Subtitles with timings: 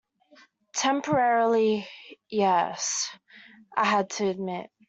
[0.73, 1.87] "Temporarily,
[2.27, 3.07] yes,"
[3.77, 4.71] I had to admit.